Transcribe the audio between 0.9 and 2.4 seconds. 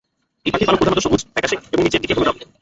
সবুজ, ফ্যাকাশে এবং নিচের দিকে হলুদাভ।